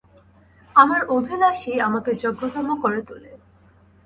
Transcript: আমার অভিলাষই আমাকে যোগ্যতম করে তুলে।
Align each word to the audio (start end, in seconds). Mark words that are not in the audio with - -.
আমার 0.75 1.01
অভিলাষই 1.09 1.75
আমাকে 1.79 2.11
যোগ্যতম 2.13 2.67
করে 2.81 2.99
তুলে। 3.01 3.31